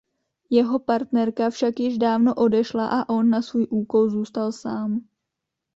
[0.49, 5.05] Jeho partnerka však již dávno odešla a on na svůj úkol zůstal sám.